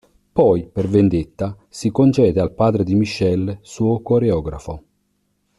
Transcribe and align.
Poi, 0.33 0.67
per 0.67 0.87
vendetta, 0.87 1.55
si 1.69 1.91
concede 1.91 2.41
al 2.41 2.55
padre 2.55 2.83
di 2.83 2.95
Michel, 2.95 3.59
suo 3.61 4.01
coreografo. 4.01 4.83